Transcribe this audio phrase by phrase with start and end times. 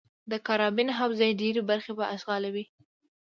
[0.31, 2.65] د کارابین حوزې ډېرې برخې به اشغالوي.